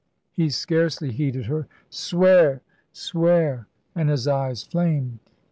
[0.31, 1.67] He scarcely heeded her.
[1.91, 2.63] "Swear!
[2.91, 5.19] Swear!" and his eyes flamed.